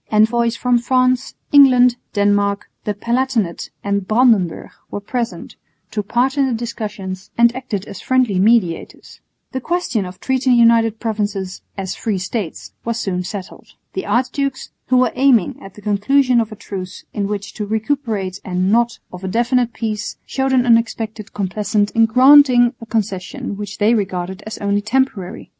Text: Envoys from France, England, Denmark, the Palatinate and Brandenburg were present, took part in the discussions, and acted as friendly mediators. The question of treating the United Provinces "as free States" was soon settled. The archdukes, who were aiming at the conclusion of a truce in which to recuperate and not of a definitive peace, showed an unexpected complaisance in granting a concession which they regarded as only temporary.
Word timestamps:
Envoys 0.11 0.55
from 0.55 0.79
France, 0.79 1.35
England, 1.51 1.95
Denmark, 2.13 2.67
the 2.85 2.95
Palatinate 2.95 3.69
and 3.83 4.07
Brandenburg 4.07 4.71
were 4.89 4.99
present, 4.99 5.55
took 5.91 6.07
part 6.07 6.39
in 6.39 6.47
the 6.47 6.55
discussions, 6.55 7.29
and 7.37 7.55
acted 7.55 7.85
as 7.85 8.01
friendly 8.01 8.39
mediators. 8.39 9.19
The 9.51 9.61
question 9.61 10.05
of 10.05 10.19
treating 10.19 10.53
the 10.53 10.57
United 10.57 10.99
Provinces 10.99 11.61
"as 11.77 11.93
free 11.95 12.17
States" 12.17 12.73
was 12.83 12.99
soon 12.99 13.23
settled. 13.23 13.75
The 13.93 14.07
archdukes, 14.07 14.71
who 14.87 14.97
were 14.97 15.13
aiming 15.13 15.61
at 15.61 15.75
the 15.75 15.83
conclusion 15.83 16.41
of 16.41 16.51
a 16.51 16.55
truce 16.55 17.03
in 17.13 17.27
which 17.27 17.53
to 17.53 17.67
recuperate 17.67 18.39
and 18.43 18.71
not 18.71 18.97
of 19.13 19.23
a 19.23 19.27
definitive 19.27 19.71
peace, 19.75 20.17
showed 20.25 20.51
an 20.51 20.65
unexpected 20.65 21.31
complaisance 21.31 21.91
in 21.91 22.07
granting 22.07 22.73
a 22.81 22.87
concession 22.87 23.55
which 23.55 23.77
they 23.77 23.93
regarded 23.93 24.41
as 24.47 24.57
only 24.57 24.81
temporary. 24.81 25.49